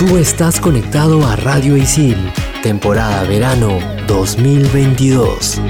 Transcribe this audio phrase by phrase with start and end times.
[0.00, 2.16] Tú estás conectado a Radio Isil,
[2.62, 5.60] temporada verano 2022.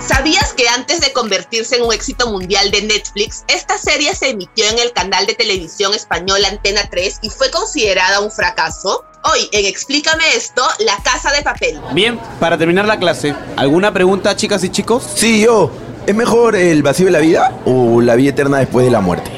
[0.00, 4.64] ¿Sabías que antes de convertirse en un éxito mundial de Netflix, esta serie se emitió
[4.70, 9.04] en el canal de televisión español Antena 3 y fue considerada un fracaso?
[9.24, 11.78] Hoy en Explícame esto, La Casa de Papel.
[11.92, 15.06] Bien, para terminar la clase, ¿alguna pregunta, chicas y chicos?
[15.16, 15.70] Sí, yo.
[16.06, 19.37] ¿Es mejor el vacío de la vida o la vida eterna después de la muerte?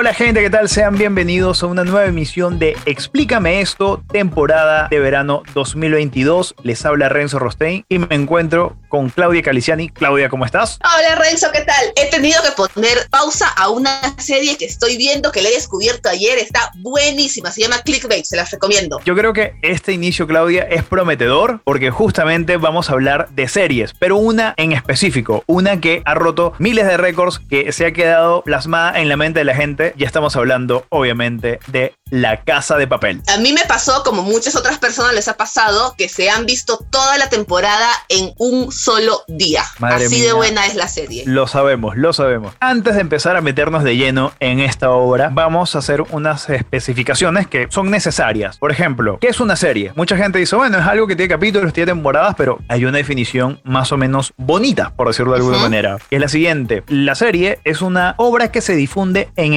[0.00, 0.68] Hola, gente, ¿qué tal?
[0.68, 6.54] Sean bienvenidos a una nueva emisión de Explícame esto, temporada de verano 2022.
[6.62, 9.88] Les habla Renzo Rostein y me encuentro con Claudia Caliciani.
[9.88, 10.78] Claudia, ¿cómo estás?
[10.84, 11.92] Hola Renzo, ¿qué tal?
[11.96, 16.08] He tenido que poner pausa a una serie que estoy viendo, que la he descubierto
[16.08, 19.00] ayer, está buenísima, se llama Clickbait, se las recomiendo.
[19.04, 23.94] Yo creo que este inicio, Claudia, es prometedor porque justamente vamos a hablar de series,
[23.98, 28.42] pero una en específico, una que ha roto miles de récords, que se ha quedado
[28.42, 29.87] plasmada en la mente de la gente.
[29.96, 33.22] Ya estamos hablando, obviamente, de La Casa de Papel.
[33.28, 36.78] A mí me pasó, como muchas otras personas les ha pasado, que se han visto
[36.90, 39.62] toda la temporada en un solo día.
[39.78, 40.26] Madre Así mía.
[40.26, 41.24] de buena es la serie.
[41.26, 42.54] Lo sabemos, lo sabemos.
[42.60, 47.46] Antes de empezar a meternos de lleno en esta obra, vamos a hacer unas especificaciones
[47.46, 48.58] que son necesarias.
[48.58, 49.92] Por ejemplo, ¿qué es una serie?
[49.94, 53.60] Mucha gente dice, bueno, es algo que tiene capítulos, tiene temporadas, pero hay una definición
[53.64, 55.98] más o menos bonita, por decirlo de alguna manera.
[56.08, 56.82] Que es la siguiente.
[56.88, 59.54] La serie es una obra que se difunde en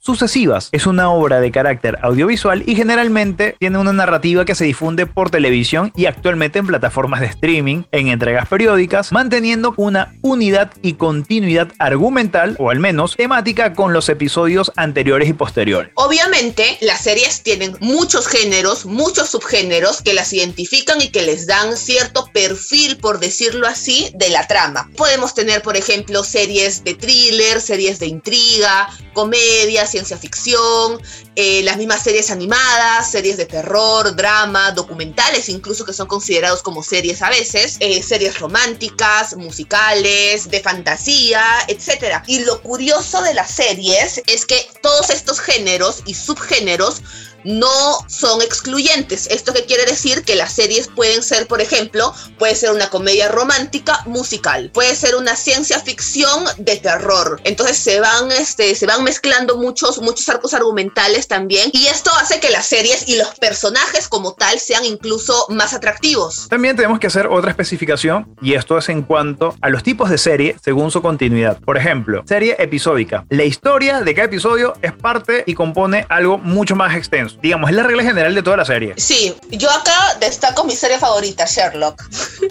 [0.00, 0.68] sucesivas.
[0.72, 5.30] Es una obra de carácter audiovisual y generalmente tiene una narrativa que se difunde por
[5.30, 11.68] televisión y actualmente en plataformas de streaming, en entregas periódicas, manteniendo una unidad y continuidad
[11.78, 15.92] argumental, o al menos temática, con los episodios anteriores y posteriores.
[15.94, 21.76] Obviamente, las series tienen muchos géneros, muchos subgéneros que las identifican y que les dan
[21.76, 24.88] cierto perfil, por decirlo así, de la trama.
[24.96, 29.49] Podemos tener, por ejemplo, series de thriller, series de intriga, comedia,
[29.86, 31.00] ciencia ficción,
[31.42, 36.82] eh, las mismas series animadas, series de terror, drama, documentales incluso que son considerados como
[36.82, 42.22] series a veces, eh, series románticas, musicales, de fantasía, etc.
[42.26, 47.00] Y lo curioso de las series es que todos estos géneros y subgéneros
[47.44, 49.26] no son excluyentes.
[49.28, 50.24] ¿Esto qué quiere decir?
[50.24, 55.16] Que las series pueden ser, por ejemplo, puede ser una comedia romántica musical, puede ser
[55.16, 57.40] una ciencia ficción de terror.
[57.44, 62.40] Entonces se van, este, se van mezclando muchos, muchos arcos argumentales también y esto hace
[62.40, 66.48] que las series y los personajes como tal sean incluso más atractivos.
[66.48, 70.18] También tenemos que hacer otra especificación y esto es en cuanto a los tipos de
[70.18, 71.60] serie según su continuidad.
[71.60, 73.24] Por ejemplo, serie episódica.
[73.28, 77.38] La historia de cada episodio es parte y compone algo mucho más extenso.
[77.40, 78.94] Digamos, es la regla general de toda la serie.
[78.96, 82.02] Sí, yo acá destaco mi serie favorita, Sherlock.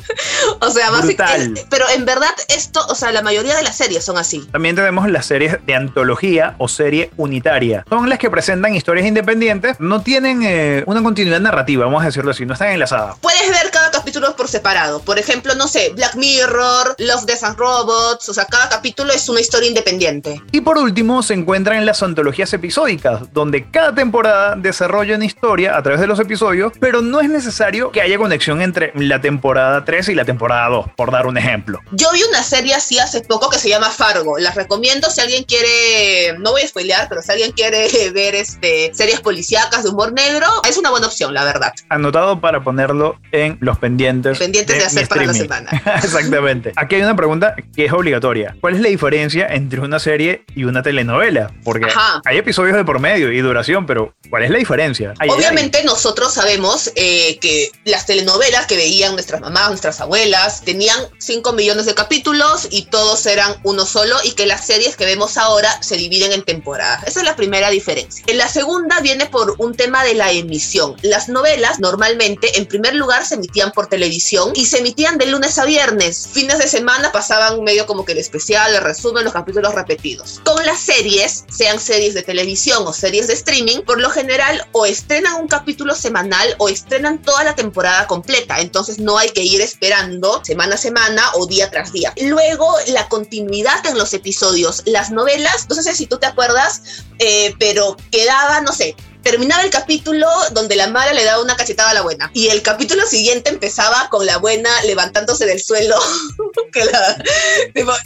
[0.61, 4.17] o sea, básicamente, pero en verdad esto, o sea, la mayoría de las series son
[4.17, 4.47] así.
[4.53, 7.83] También tenemos las series de antología o serie unitaria.
[7.89, 12.31] Son las que presentan historias independientes, no tienen eh, una continuidad narrativa, vamos a decirlo
[12.31, 13.17] así, no están enlazadas.
[13.19, 15.01] Puedes ver cada capítulo por separado.
[15.01, 18.29] Por ejemplo, no sé, Black Mirror, Love, Death and Robots.
[18.29, 20.41] O sea, cada capítulo es una historia independiente.
[20.51, 25.75] Y por último se encuentran en las antologías episódicas, donde cada temporada desarrolla una historia
[25.75, 29.83] a través de los episodios, pero no es necesario que haya conexión entre la temporada
[29.83, 31.79] 3 y la temporada 2, por dar un ejemplo.
[31.91, 34.37] Yo vi una serie así hace poco que se llama Fargo.
[34.37, 38.91] Las recomiendo si alguien quiere, no voy a spoilear, pero si alguien quiere ver este,
[38.93, 41.73] series policíacas de humor negro, es una buena opción, la verdad.
[41.89, 43.88] Anotado para ponerlo en los pendientes.
[44.37, 45.69] Pendientes de hacer para la semana.
[46.03, 46.73] Exactamente.
[46.75, 48.55] Aquí hay una pregunta que es obligatoria.
[48.61, 51.51] ¿Cuál es la diferencia entre una serie y una telenovela?
[51.63, 52.21] Porque Ajá.
[52.25, 55.13] hay episodios de por medio y duración, pero ¿cuál es la diferencia?
[55.27, 61.53] Obviamente nosotros sabemos eh, que las telenovelas que veían nuestras mamás, nuestras abuelas, tenían 5
[61.53, 65.81] millones de capítulos y todos eran uno solo y que las series que vemos ahora
[65.81, 67.03] se dividen en temporadas.
[67.07, 68.23] Esa es la primera diferencia.
[68.27, 70.95] En la segunda viene por un tema de la emisión.
[71.01, 75.27] Las novelas normalmente en primer lugar se emitían por por televisión y se emitían de
[75.27, 76.27] lunes a viernes.
[76.33, 80.41] Fines de semana pasaban medio como que el especial, el resumen, los capítulos repetidos.
[80.43, 84.85] Con las series, sean series de televisión o series de streaming, por lo general o
[84.85, 88.59] estrenan un capítulo semanal o estrenan toda la temporada completa.
[88.59, 92.11] Entonces no hay que ir esperando semana a semana o día tras día.
[92.21, 94.83] Luego, la continuidad en los episodios.
[94.87, 96.81] Las novelas, no sé si tú te acuerdas,
[97.19, 98.97] eh, pero quedaba, no sé,
[99.29, 102.31] terminaba el capítulo donde la mala le daba una cachetada a la buena.
[102.33, 105.95] Y el capítulo siguiente empezaba con la buena levantándose del suelo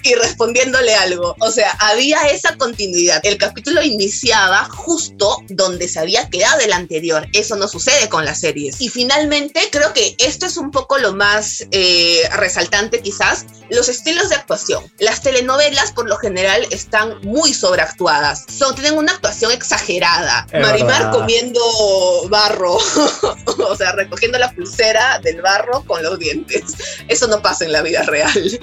[0.04, 1.34] y respondiéndole algo.
[1.40, 3.22] O sea, había esa continuidad.
[3.24, 7.26] El capítulo iniciaba justo donde se había quedado el anterior.
[7.32, 8.82] Eso no sucede con las series.
[8.82, 14.30] Y finalmente, creo que esto es un poco lo más eh, resaltante quizás, los estilos
[14.30, 14.84] de actuación.
[15.00, 18.46] Las telenovelas por lo general están muy sobreactuadas.
[18.48, 20.48] Son, tienen una actuación exagerada.
[20.62, 21.62] Marimar comiendo
[22.30, 22.74] barro,
[23.70, 26.64] o sea, recogiendo la pulsera del barro con los dientes.
[27.08, 28.60] Eso no pasa en la vida real.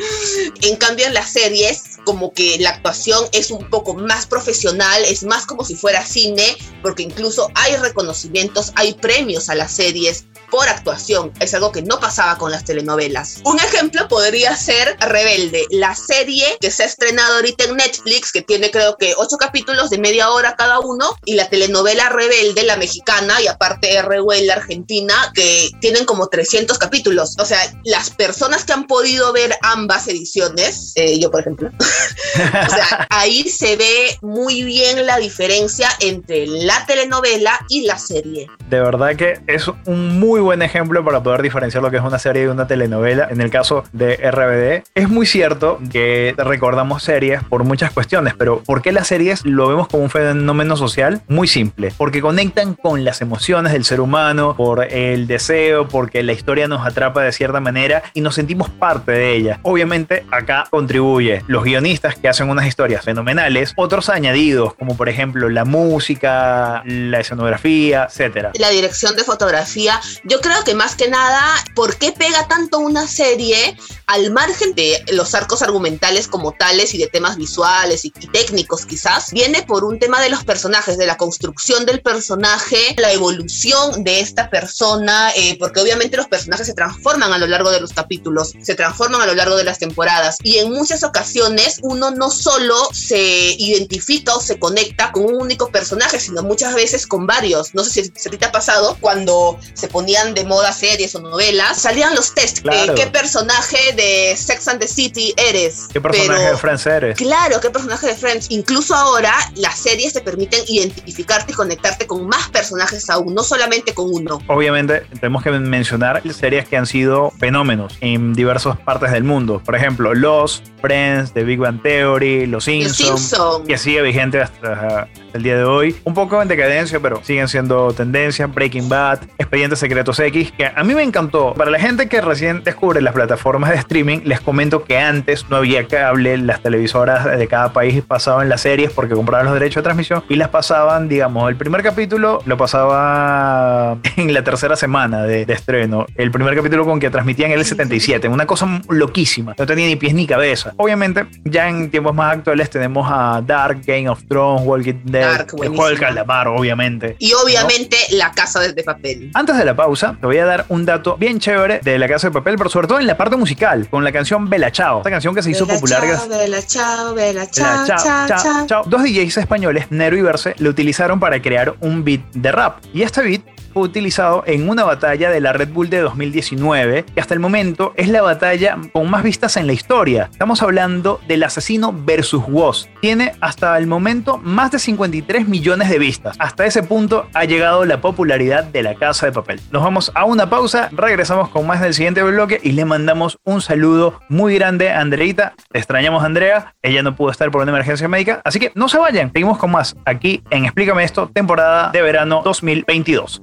[0.62, 5.23] En cambio, en las series, como que la actuación es un poco más profesional, es
[5.23, 10.69] más como si fuera cine, porque incluso hay reconocimientos, hay premios a las series por
[10.69, 11.32] actuación.
[11.41, 13.41] Es algo que no pasaba con las telenovelas.
[13.44, 18.43] Un ejemplo podría ser Rebelde, la serie que se ha estrenado ahorita en Netflix, que
[18.43, 22.76] tiene creo que ocho capítulos de media hora cada uno, y la telenovela Rebelde, la
[22.76, 27.37] mexicana, y aparte RW, la argentina, que tienen como 300 capítulos.
[27.38, 31.70] O sea, las personas que han podido ver ambas ediciones, eh, yo por ejemplo,
[33.10, 38.48] ahí se ve muy bien la diferencia entre la telenovela y la serie.
[38.69, 42.19] De verdad que es un muy buen ejemplo para poder diferenciar lo que es una
[42.19, 43.28] serie de una telenovela.
[43.31, 48.62] En el caso de RBD, es muy cierto que recordamos series por muchas cuestiones, pero
[48.62, 51.22] ¿por qué las series lo vemos como un fenómeno social?
[51.28, 56.32] Muy simple, porque conectan con las emociones del ser humano, por el deseo, porque la
[56.32, 59.60] historia nos atrapa de cierta manera y nos sentimos parte de ella.
[59.62, 65.49] Obviamente acá contribuye los guionistas que hacen unas historias fenomenales, otros añadidos como por ejemplo
[65.49, 68.53] la música, la escenografía, etcétera.
[68.55, 71.41] La dirección de fotografía yo creo que más que nada,
[71.75, 76.99] ¿por qué pega tanto una serie al margen de los arcos argumentales como tales y
[76.99, 79.33] de temas visuales y, técnicos quizás?
[79.33, 84.21] Viene por un tema de los personajes, de la construcción del personaje, la evolución de
[84.21, 88.53] esta persona, eh, porque obviamente los personajes se transforman a lo largo de los capítulos,
[88.61, 92.75] se transforman a lo largo de las temporadas y en muchas ocasiones uno no solo
[92.93, 97.75] se identifica o se conecta con un único personaje, sino muchas veces con varios.
[97.75, 101.14] No sé si, si a ti te ha pasado cuando se ponían de moda series
[101.14, 102.58] o novelas, salían los test.
[102.64, 105.88] Eh, ¿Qué personaje de Sex and the City eres?
[105.93, 107.17] ¿Qué personaje de Friends eres?
[107.17, 108.46] Claro, ¿qué personaje de Friends?
[108.50, 113.94] Incluso ahora las series te permiten identificarte y conectarte con más personajes aún, no solamente
[113.94, 114.40] con uno.
[114.46, 119.61] Obviamente, tenemos que mencionar series que han sido fenómenos en diversas partes del mundo.
[119.64, 123.35] Por ejemplo, Los, Friends, The Big Bang Theory, Los Simpsons,
[123.67, 125.97] que sigue vigente hasta el día de hoy.
[126.05, 128.47] Un poco en decadencia, pero siguen siendo tendencia.
[128.47, 131.55] Breaking Bad, Expedientes Secretos X, que a mí me encantó.
[131.55, 135.57] Para la gente que recién descubre las plataformas de streaming, les comento que antes no
[135.57, 139.85] había cable, las televisoras de cada país pasaban las series porque compraban los derechos de
[139.85, 145.51] transmisión y las pasaban, digamos, el primer capítulo lo pasaba en la tercera semana de,
[145.51, 146.07] estreno.
[146.15, 149.55] El primer capítulo con que transmitían el 77, una cosa loquísima.
[149.59, 150.75] No tenía ni pies ni cabeza.
[150.77, 155.49] Obviamente, ya en tiempos más actuales tenemos a Dark, Game of Thrones, Walking Dead, Dark,
[155.62, 157.17] el juego del calamar, obviamente.
[157.19, 159.31] Y obviamente La Casa de Papel.
[159.35, 162.29] Antes de la pausa, te voy a dar un dato bien chévere de La Casa
[162.29, 164.99] de Papel, pero sobre todo en la parte musical, con la canción Bella Chao.
[164.99, 166.02] Esta canción que se hizo popular.
[166.02, 170.71] Chao, Bella Chao, Bella Chao, chao, chao, chao, Dos DJs españoles, Nero y Verse, lo
[170.71, 172.78] utilizaron para crear un beat de rap.
[172.92, 173.42] Y este beat
[173.73, 177.93] fue utilizado en una batalla de la Red Bull de 2019, que hasta el momento
[177.97, 180.29] es la batalla con más vistas en la historia.
[180.31, 182.89] Estamos hablando del asesino versus Woz.
[183.00, 186.37] Tiene hasta el momento más de 53 millones de vistas.
[186.39, 189.61] Hasta ese punto ha llegado la popularidad de la casa de papel.
[189.71, 193.61] Nos vamos a una pausa, regresamos con más del siguiente bloque y le mandamos un
[193.61, 195.55] saludo muy grande a Andreita.
[195.73, 198.99] extrañamos a Andrea, ella no pudo estar por una emergencia médica, así que no se
[198.99, 203.43] vayan, seguimos con más aquí en Explícame esto, temporada de verano 2022.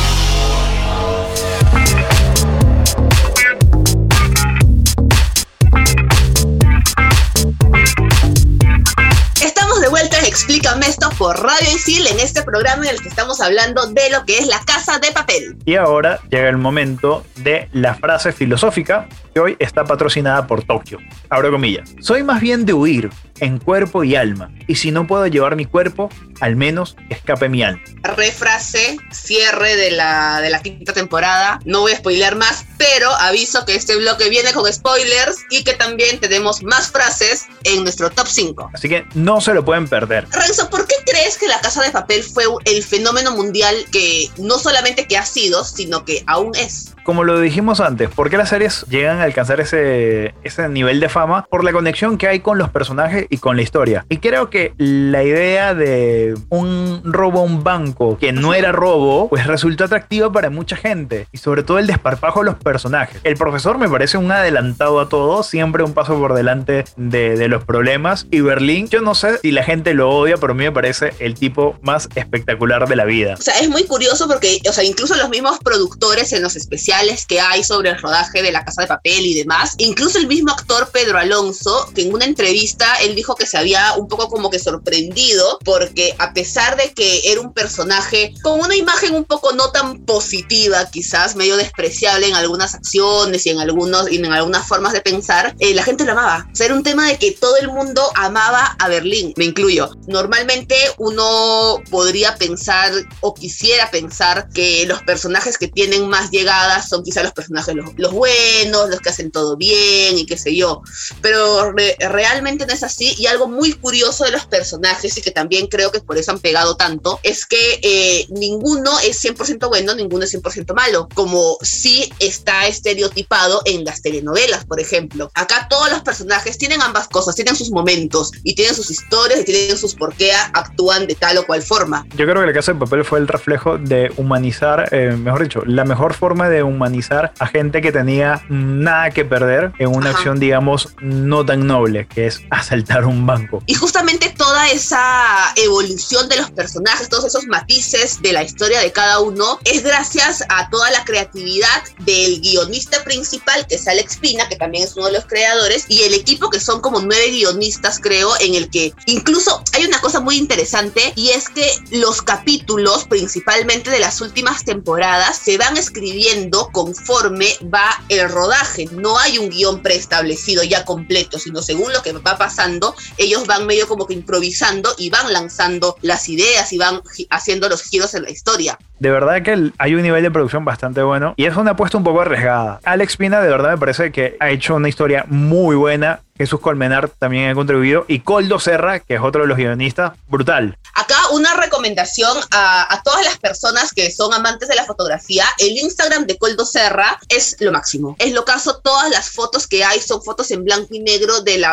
[10.31, 14.23] Explícame esto por Radio Isil en este programa en el que estamos hablando de lo
[14.23, 15.57] que es la casa de papel.
[15.65, 20.99] Y ahora llega el momento de la frase filosófica que hoy está patrocinada por Tokio.
[21.29, 21.93] Abro comillas.
[21.99, 23.09] Soy más bien de huir
[23.41, 24.51] en cuerpo y alma.
[24.67, 26.09] Y si no puedo llevar mi cuerpo,
[26.39, 27.81] al menos escape mi alma.
[28.03, 31.59] Refrase, cierre de la, de la quinta temporada.
[31.65, 35.73] No voy a spoilear más, pero aviso que este bloque viene con spoilers y que
[35.73, 38.71] también tenemos más frases en nuestro top 5.
[38.73, 40.20] Así que no se lo pueden perder.
[40.29, 44.59] Renzo, ¿por qué crees que la Casa de Papel fue el fenómeno mundial que no
[44.59, 46.93] solamente que ha sido, sino que aún es?
[47.03, 51.09] Como lo dijimos antes, ¿por qué las series llegan a alcanzar ese, ese nivel de
[51.09, 51.47] fama?
[51.49, 54.05] Por la conexión que hay con los personajes y con la historia.
[54.07, 59.29] Y creo que la idea de un robo a un banco que no era robo,
[59.29, 61.27] pues resultó atractiva para mucha gente.
[61.31, 63.19] Y sobre todo el desparpajo de los personajes.
[63.23, 67.47] El profesor me parece un adelantado a todo, siempre un paso por delante de, de
[67.47, 68.27] los problemas.
[68.29, 71.13] Y Berlín, yo no sé si la gente lo odia, pero a mí me parece
[71.17, 73.35] el tipo más espectacular de la vida.
[73.39, 76.90] O sea, es muy curioso porque, o sea, incluso los mismos productores en los especiales
[77.27, 80.51] que hay sobre el rodaje de La Casa de Papel y demás, incluso el mismo
[80.51, 84.49] actor Pedro Alonso, que en una entrevista él dijo que se había un poco como
[84.49, 89.53] que sorprendido porque a pesar de que era un personaje con una imagen un poco
[89.53, 94.67] no tan positiva, quizás medio despreciable en algunas acciones y en algunos y en algunas
[94.67, 96.47] formas de pensar, eh, la gente lo amaba.
[96.51, 99.89] O sea, era un tema de que todo el mundo amaba a Berlín, me incluyo.
[100.07, 107.03] Normalmente uno podría pensar o quisiera pensar que los personajes que tienen más llegadas son
[107.03, 110.81] quizás los personajes los, los buenos, los que hacen todo bien y qué sé yo.
[111.21, 115.31] Pero re- realmente no es así y algo muy curioso de los personajes y que
[115.31, 119.93] también creo que por eso han pegado tanto es que eh, ninguno es 100% bueno,
[119.95, 125.31] ninguno es 100% malo, como sí está estereotipado en las telenovelas, por ejemplo.
[125.33, 129.43] Acá todos los personajes tienen ambas cosas, tienen sus momentos y tienen sus historias y
[129.45, 132.05] tienen sus por qué actúan de tal o cual forma.
[132.15, 135.61] Yo creo que la casa de papel fue el reflejo de humanizar, eh, mejor dicho,
[135.65, 140.17] la mejor forma de humanizar a gente que tenía nada que perder en una Ajá.
[140.17, 143.63] acción, digamos, no tan noble, que es asaltar un banco.
[143.65, 148.91] Y justamente toda esa evolución de los personajes, todos esos matices de la historia de
[148.91, 154.47] cada uno, es gracias a toda la creatividad del guionista principal, que es Alex Pina,
[154.49, 157.99] que también es uno de los creadores, y el equipo que son como nueve guionistas,
[157.99, 163.05] creo, en el que incluso hay una cosa muy interesante, y es que los capítulos,
[163.05, 168.87] principalmente de las últimas temporadas, se van escribiendo conforme va el rodaje.
[168.91, 173.65] No hay un guion preestablecido ya completo, sino según lo que va pasando, ellos van
[173.65, 178.23] medio como que improvisando y van lanzando las ideas y van haciendo los giros en
[178.23, 178.77] la historia.
[179.01, 182.03] De verdad que hay un nivel de producción bastante bueno y es una apuesta un
[182.03, 182.79] poco arriesgada.
[182.83, 186.21] Alex Pina de verdad me parece que ha hecho una historia muy buena.
[186.37, 190.77] Jesús Colmenar también ha contribuido y Coldo Serra, que es otro de los guionistas, brutal.
[190.93, 195.45] Acá una recomendación a, todas las personas que son amantes de la fotografía.
[195.57, 198.15] El Instagram de Coldo Serra es lo máximo.
[198.19, 201.65] Es lo caso, todas las fotos que hay son fotos en blanco y negro de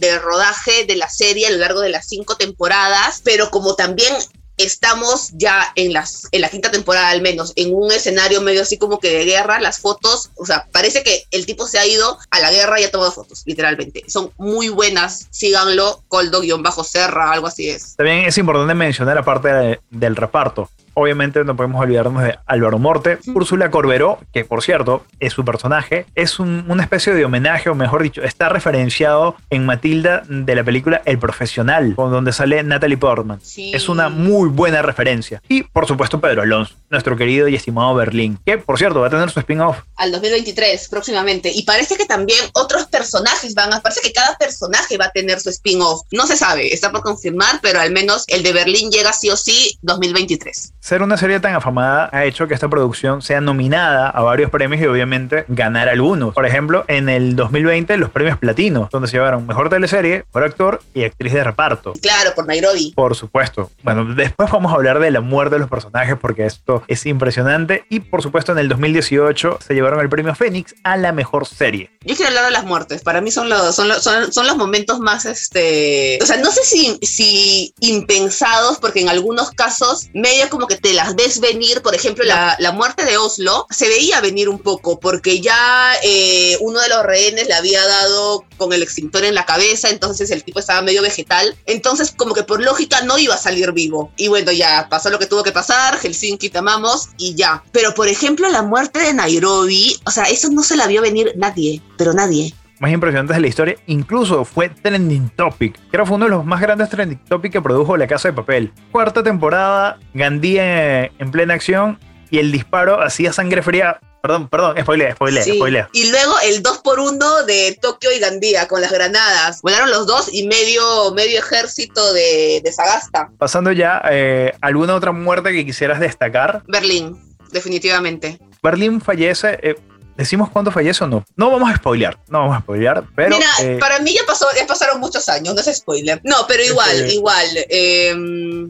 [0.00, 4.14] del rodaje de la serie a lo largo de las cinco temporadas, pero como también
[4.58, 8.76] estamos ya en, las, en la quinta temporada al menos, en un escenario medio así
[8.78, 12.18] como que de guerra, las fotos, o sea, parece que el tipo se ha ido
[12.30, 14.02] a la guerra y ha tomado fotos, literalmente.
[14.08, 17.96] Son muy buenas, síganlo, Coldo-Serra, algo así es.
[17.96, 20.70] También es importante mencionar la parte de- del reparto.
[21.00, 26.06] Obviamente no podemos olvidarnos de Álvaro Morte, Úrsula Corberó, que por cierto es su personaje,
[26.16, 30.64] es un- una especie de homenaje, o mejor dicho, está referenciado en Matilda de la
[30.64, 33.40] película El Profesional, con donde sale Natalie Portman.
[33.42, 33.70] Sí.
[33.72, 35.40] Es una muy buena referencia.
[35.48, 39.10] Y por supuesto Pedro Alonso, nuestro querido y estimado Berlín, que por cierto va a
[39.10, 39.78] tener su spin-off.
[39.96, 41.50] al 2023 próximamente.
[41.54, 45.38] Y parece que también otros personajes van a, parece que cada personaje va a tener
[45.40, 46.02] su spin-off.
[46.12, 49.36] No se sabe, está por confirmar, pero al menos el de Berlín llega sí o
[49.36, 50.72] sí 2023.
[50.88, 54.80] Ser una serie tan afamada ha hecho que esta producción sea nominada a varios premios
[54.80, 56.32] y obviamente ganar algunos.
[56.32, 60.82] Por ejemplo, en el 2020 los premios Platino, donde se llevaron Mejor Teleserie, Mejor Actor
[60.94, 61.92] y Actriz de Reparto.
[62.00, 62.94] Claro, por Nairobi.
[62.96, 63.70] Por supuesto.
[63.82, 67.84] Bueno, después vamos a hablar de la muerte de los personajes porque esto es impresionante.
[67.90, 71.90] Y por supuesto en el 2018 se llevaron el premio Fénix a la mejor serie.
[72.00, 73.02] Yo quiero hablar de las muertes.
[73.02, 76.50] Para mí son los, son los, son, son los momentos más, este, o sea, no
[76.50, 81.82] sé si, si impensados, porque en algunos casos medio como que te las ves venir.
[81.82, 86.56] Por ejemplo, la, la muerte de Oslo se veía venir un poco, porque ya eh,
[86.60, 90.44] uno de los rehenes le había dado con el extintor en la cabeza, entonces el
[90.44, 91.56] tipo estaba medio vegetal.
[91.66, 94.12] Entonces, como que por lógica no iba a salir vivo.
[94.16, 97.62] Y bueno, ya pasó lo que tuvo que pasar, Helsinki te amamos y ya.
[97.72, 101.32] Pero por ejemplo, la muerte de Nairobi, o sea, eso no se la vio venir
[101.36, 102.54] nadie, pero nadie.
[102.80, 103.76] Más impresionantes de la historia.
[103.86, 105.78] Incluso fue trending topic.
[105.90, 108.34] Creo que fue uno de los más grandes trending topic que produjo La Casa de
[108.34, 108.72] Papel.
[108.92, 111.98] Cuarta temporada, Gandhi en, en plena acción
[112.30, 115.54] y el disparo hacía sangre fría Perdón, perdón, spoilea, spoilea, Sí.
[115.54, 115.88] spoilea.
[115.92, 119.62] Y luego el 2 por 1 de Tokio y Gandía con las granadas.
[119.62, 123.30] Volaron los dos y medio, medio ejército de, de Sagasta.
[123.38, 126.64] Pasando ya, eh, ¿alguna otra muerte que quisieras destacar?
[126.66, 127.16] Berlín,
[127.52, 128.40] definitivamente.
[128.60, 129.56] Berlín fallece.
[129.62, 129.76] eh,
[130.18, 131.24] ¿Decimos cuándo fallece o no?
[131.36, 133.36] No vamos a spoilear, no vamos a spoilear, pero.
[133.36, 136.20] Mira, eh, para mí ya pasó, ya pasaron muchos años, no es spoiler.
[136.24, 137.46] No, pero igual, Este- igual.
[137.70, 138.12] eh,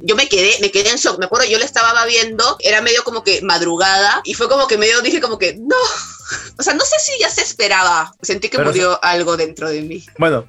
[0.02, 1.18] yo me quedé, me quedé en shock.
[1.18, 4.76] Me acuerdo, yo le estaba viendo, era medio como que madrugada, y fue como que
[4.76, 5.76] medio dije como que, no.
[6.58, 8.12] O sea, no sé si ya se esperaba.
[8.20, 10.04] Sentí que Pero murió algo dentro de mí.
[10.18, 10.44] Bueno,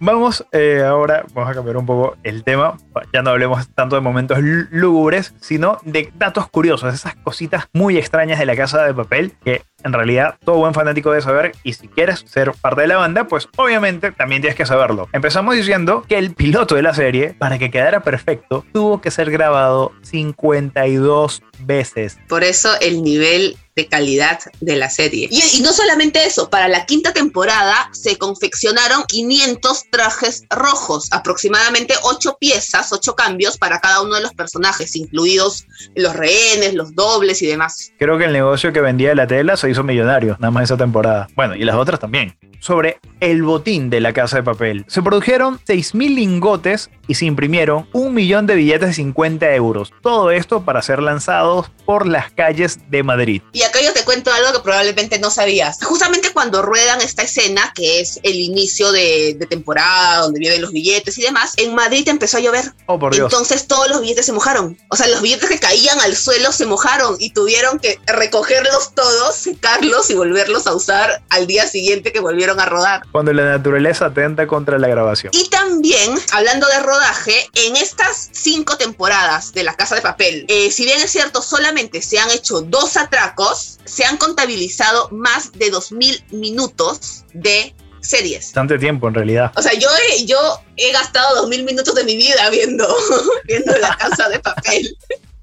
[0.00, 2.76] vamos eh, ahora, vamos a cambiar un poco el tema.
[3.12, 7.96] Ya no hablemos tanto de momentos lú- lúgubres, sino de datos curiosos, esas cositas muy
[7.96, 11.52] extrañas de la casa de papel que en realidad todo buen fanático debe saber.
[11.62, 15.08] Y si quieres ser parte de la banda, pues obviamente también tienes que saberlo.
[15.12, 19.30] Empezamos diciendo que el piloto de la serie, para que quedara perfecto, tuvo que ser
[19.30, 22.18] grabado 52 veces.
[22.28, 25.28] Por eso el nivel de calidad de la serie.
[25.30, 31.94] Y, y no solamente eso, para la quinta temporada se confeccionaron 500 trajes rojos, aproximadamente
[32.02, 37.42] 8 piezas, 8 cambios para cada uno de los personajes, incluidos los rehenes, los dobles
[37.42, 37.92] y demás.
[37.98, 41.28] Creo que el negocio que vendía la tela se hizo millonario, nada más esa temporada.
[41.34, 42.36] Bueno, y las otras también.
[42.60, 44.84] Sobre el botín de la casa de papel.
[44.86, 49.92] Se produjeron 6.000 lingotes y se imprimieron un millón de billetes de 50 euros.
[50.02, 53.42] Todo esto para ser lanzados por las calles de Madrid.
[53.52, 55.82] Y acá yo te cuento algo que probablemente no sabías.
[55.82, 60.72] Justamente cuando ruedan esta escena, que es el inicio de, de temporada, donde vienen los
[60.72, 62.72] billetes y demás, en Madrid empezó a llover.
[62.86, 63.32] Oh, por Dios.
[63.32, 64.78] Entonces todos los billetes se mojaron.
[64.88, 69.36] O sea, los billetes que caían al suelo se mojaron y tuvieron que recogerlos todos,
[69.60, 73.02] secarlos y volverlos a usar al día siguiente que volvieron a rodar.
[73.12, 75.32] Cuando la naturaleza atenta contra la grabación.
[75.34, 80.70] Y también, hablando de rodaje, en estas cinco temporadas de La Casa de Papel, eh,
[80.70, 85.70] si bien es cierto, solamente se han hecho dos atracos, se han contabilizado más de
[85.70, 88.46] 2.000 minutos de series.
[88.46, 89.52] Bastante tiempo en realidad.
[89.56, 90.38] O sea, yo he, yo
[90.76, 92.88] he gastado 2.000 minutos de mi vida viendo,
[93.44, 94.96] viendo La Casa de Papel.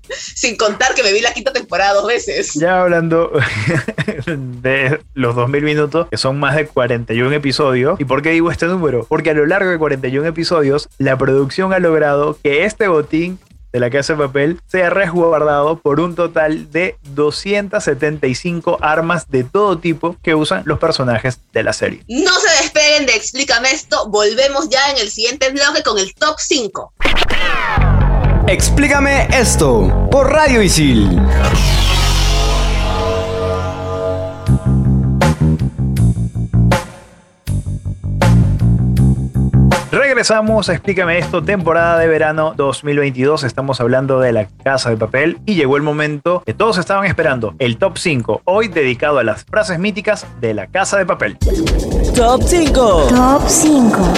[0.09, 2.53] Sin contar que me vi la quinta temporada dos veces.
[2.53, 3.31] Ya hablando
[4.25, 7.99] de los 2000 minutos, que son más de 41 episodios.
[7.99, 9.05] ¿Y por qué digo este número?
[9.07, 13.39] Porque a lo largo de 41 episodios, la producción ha logrado que este botín
[13.71, 19.77] de la casa de papel sea resguardado por un total de 275 armas de todo
[19.77, 22.03] tipo que usan los personajes de la serie.
[22.07, 24.07] No se despeguen de Explícame esto.
[24.09, 26.93] Volvemos ya en el siguiente bloque con el top 5.
[28.47, 31.21] Explícame esto por Radio Isil.
[39.91, 43.43] Regresamos a Explícame esto, temporada de verano 2022.
[43.43, 47.53] Estamos hablando de la casa de papel y llegó el momento que todos estaban esperando,
[47.59, 51.37] el top 5, hoy dedicado a las frases míticas de la casa de papel.
[52.15, 53.07] Top 5.
[53.09, 54.13] Top 5.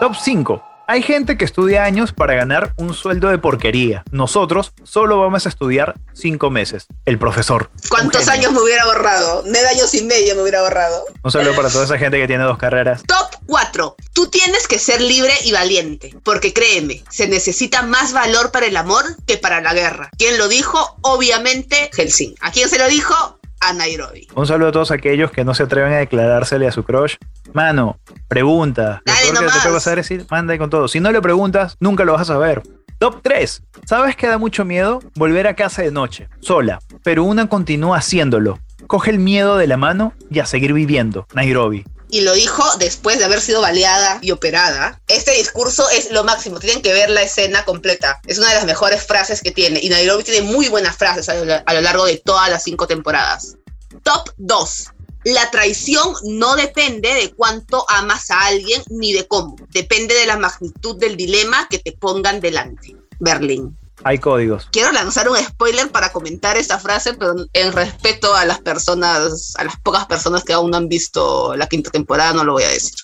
[0.00, 0.77] Top 5.
[0.90, 4.04] Hay gente que estudia años para ganar un sueldo de porquería.
[4.10, 6.86] Nosotros solo vamos a estudiar 5 meses.
[7.04, 7.70] El profesor.
[7.90, 9.42] ¿Cuántos años me hubiera borrado?
[9.44, 11.04] Nueve años y medio me hubiera borrado.
[11.22, 13.02] Un saludo para toda esa gente que tiene dos carreras.
[13.02, 13.96] Top 4.
[14.14, 18.76] Tú tienes que ser libre y valiente, porque créeme, se necesita más valor para el
[18.78, 20.08] amor que para la guerra.
[20.16, 20.96] ¿Quién lo dijo?
[21.02, 22.34] Obviamente, Helsing.
[22.40, 23.37] ¿A quién se lo dijo?
[23.60, 24.28] A Nairobi.
[24.34, 27.16] Un saludo a todos aquellos que no se atreven a declarársele a su crush.
[27.52, 29.02] Mano, pregunta.
[29.04, 30.88] Lo peor que te puede pasar es decir, manda con todo.
[30.88, 32.62] Si no le preguntas, nunca lo vas a saber.
[32.98, 33.62] Top 3.
[33.86, 35.00] ¿Sabes que da mucho miedo?
[35.14, 36.80] Volver a casa de noche, sola.
[37.02, 38.58] Pero una continúa haciéndolo.
[38.86, 41.26] Coge el miedo de la mano y a seguir viviendo.
[41.34, 41.84] Nairobi.
[42.10, 45.00] Y lo dijo después de haber sido baleada y operada.
[45.08, 46.58] Este discurso es lo máximo.
[46.58, 48.20] Tienen que ver la escena completa.
[48.26, 49.80] Es una de las mejores frases que tiene.
[49.82, 53.56] Y Nairobi tiene muy buenas frases a lo, largo de todas las cinco temporadas.
[54.02, 54.88] Top 2.
[55.24, 59.56] La traición no depende de cuánto amas a alguien ni de cómo.
[59.70, 62.96] Depende de la magnitud del dilema que te pongan delante.
[63.18, 63.76] Berlín.
[64.04, 64.68] Hay códigos.
[64.70, 69.64] Quiero lanzar un spoiler para comentar esta frase, pero en respeto a las personas, a
[69.64, 72.68] las pocas personas que aún no han visto la quinta temporada, no lo voy a
[72.68, 72.94] decir.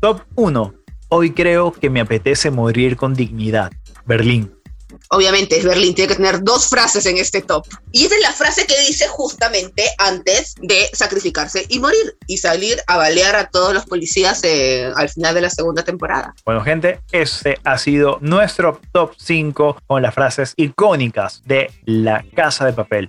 [0.00, 0.74] Top 1.
[1.08, 3.72] Hoy creo que me apetece morir con dignidad.
[4.06, 4.59] Berlín.
[5.10, 7.66] Obviamente es Berlín, tiene que tener dos frases en este top.
[7.92, 12.78] Y esa es la frase que dice justamente antes de sacrificarse y morir y salir
[12.86, 16.34] a balear a todos los policías eh, al final de la segunda temporada.
[16.44, 22.66] Bueno, gente, este ha sido nuestro top 5 con las frases icónicas de la casa
[22.66, 23.08] de papel.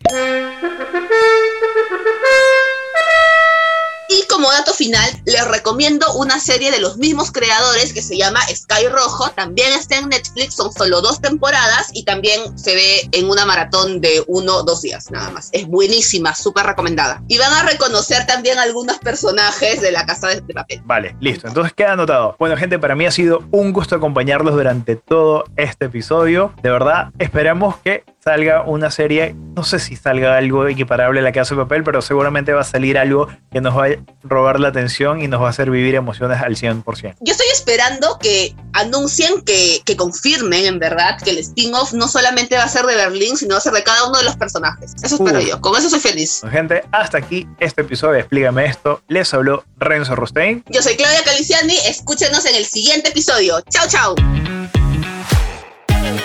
[4.41, 8.87] Como dato final, les recomiendo una serie de los mismos creadores que se llama Sky
[8.87, 9.29] Rojo.
[9.35, 14.01] También está en Netflix, son solo dos temporadas y también se ve en una maratón
[14.01, 15.49] de uno o dos días nada más.
[15.51, 17.21] Es buenísima, súper recomendada.
[17.27, 20.81] Y van a reconocer también algunos personajes de la casa de, de papel.
[20.85, 21.47] Vale, listo.
[21.47, 22.35] Entonces queda anotado.
[22.39, 26.51] Bueno, gente, para mí ha sido un gusto acompañarlos durante todo este episodio.
[26.63, 31.31] De verdad, esperamos que salga una serie, no sé si salga algo equiparable a la
[31.31, 33.89] casa de papel, pero seguramente va a salir algo que nos va a
[34.23, 37.15] robar la atención y nos va a hacer vivir emociones al 100%.
[37.19, 42.55] Yo estoy esperando que anuncien, que, que confirmen en verdad que el spin-off no solamente
[42.57, 44.93] va a ser de Berlín, sino va a ser de cada uno de los personajes.
[45.01, 45.41] Eso espero Uh.
[45.41, 45.61] yo.
[45.61, 46.41] Con eso soy feliz.
[46.51, 49.01] Gente, hasta aquí este episodio de Explícame esto.
[49.07, 50.63] Les habló Renzo Rostein.
[50.69, 51.75] Yo soy Claudia Caliciani.
[51.87, 53.61] Escúchenos en el siguiente episodio.
[53.69, 54.15] Chao, chao.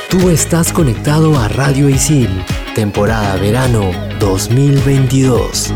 [0.08, 2.30] Tú estás conectado a Radio Isil,
[2.76, 3.90] temporada verano
[4.20, 5.74] 2022.